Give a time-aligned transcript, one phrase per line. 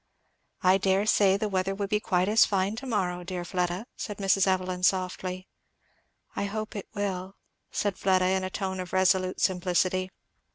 [0.63, 4.17] "I dare say the weather will be quite as fine to morrow, dear Fleda," said
[4.17, 4.47] Mrs.
[4.47, 5.47] Evelyn softly.
[6.35, 7.35] "I hope it will,"
[7.69, 10.09] said Fleda in a tone of resolute simplicity.